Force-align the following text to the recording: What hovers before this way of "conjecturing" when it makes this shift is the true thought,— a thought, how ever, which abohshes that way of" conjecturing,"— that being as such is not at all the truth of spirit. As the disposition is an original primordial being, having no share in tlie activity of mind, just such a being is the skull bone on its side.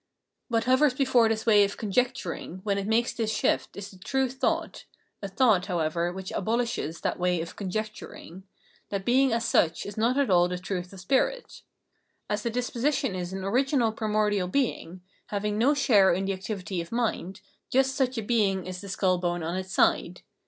What 0.47 0.63
hovers 0.63 0.95
before 0.95 1.29
this 1.29 1.45
way 1.45 1.63
of 1.63 1.77
"conjecturing" 1.77 2.61
when 2.63 2.79
it 2.79 2.87
makes 2.87 3.13
this 3.13 3.31
shift 3.31 3.77
is 3.77 3.91
the 3.91 3.99
true 3.99 4.27
thought,— 4.29 4.85
a 5.21 5.27
thought, 5.27 5.67
how 5.67 5.77
ever, 5.77 6.11
which 6.11 6.31
abohshes 6.31 7.01
that 7.01 7.19
way 7.19 7.39
of" 7.39 7.55
conjecturing,"— 7.55 8.41
that 8.89 9.05
being 9.05 9.31
as 9.31 9.45
such 9.45 9.85
is 9.85 9.97
not 9.97 10.17
at 10.17 10.31
all 10.31 10.47
the 10.47 10.57
truth 10.57 10.91
of 10.91 10.99
spirit. 11.01 11.61
As 12.31 12.41
the 12.41 12.49
disposition 12.49 13.13
is 13.13 13.31
an 13.31 13.43
original 13.43 13.91
primordial 13.91 14.47
being, 14.47 15.01
having 15.27 15.59
no 15.59 15.75
share 15.75 16.11
in 16.11 16.25
tlie 16.25 16.33
activity 16.33 16.81
of 16.81 16.91
mind, 16.91 17.41
just 17.69 17.93
such 17.93 18.17
a 18.17 18.23
being 18.23 18.65
is 18.65 18.81
the 18.81 18.89
skull 18.89 19.19
bone 19.19 19.43
on 19.43 19.55
its 19.55 19.71
side. 19.71 20.23